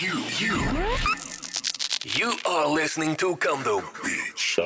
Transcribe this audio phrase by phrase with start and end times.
[0.00, 0.56] You, you,
[2.06, 4.58] you are listening to Kondo Beach.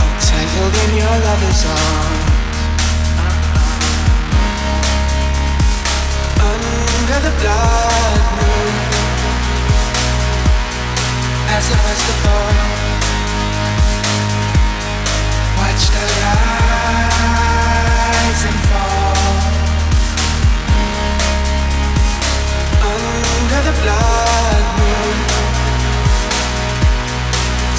[0.00, 2.24] Oh, tangled in your lover's arms.
[6.50, 8.74] Under the blood moon,
[11.56, 12.00] as it was.
[15.58, 17.32] Watch the rise
[18.48, 18.93] and fall.
[23.64, 25.16] the blood moon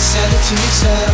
[0.10, 1.08] Send it to me, sir.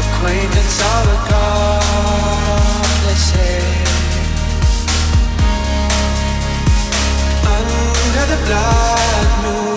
[0.00, 3.60] Acquaintance of a god, they say.
[7.56, 9.67] Under the blood moon